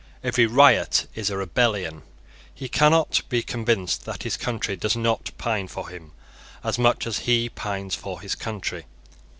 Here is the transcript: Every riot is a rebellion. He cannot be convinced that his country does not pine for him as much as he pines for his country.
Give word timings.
Every 0.23 0.47
riot 0.47 1.05
is 1.13 1.29
a 1.29 1.37
rebellion. 1.37 2.01
He 2.55 2.67
cannot 2.67 3.21
be 3.29 3.43
convinced 3.43 4.03
that 4.05 4.23
his 4.23 4.35
country 4.35 4.75
does 4.75 4.95
not 4.97 5.29
pine 5.37 5.67
for 5.67 5.89
him 5.89 6.13
as 6.63 6.79
much 6.79 7.05
as 7.05 7.19
he 7.29 7.49
pines 7.49 7.93
for 7.93 8.19
his 8.19 8.33
country. 8.33 8.85